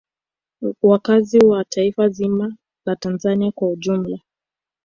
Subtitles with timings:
[0.81, 2.55] Wakazi wa taifa zima
[2.85, 4.19] la Tanzania kwa ujumla